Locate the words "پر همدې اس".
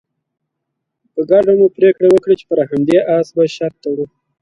2.49-3.27